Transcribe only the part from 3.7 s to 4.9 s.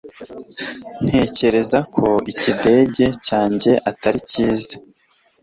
atari cyiza